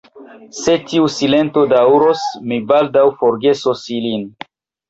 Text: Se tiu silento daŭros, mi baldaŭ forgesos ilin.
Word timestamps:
Se 0.59 0.77
tiu 0.91 1.09
silento 1.15 1.65
daŭros, 1.75 2.25
mi 2.53 2.59
baldaŭ 2.73 3.07
forgesos 3.23 3.85
ilin. 3.99 4.29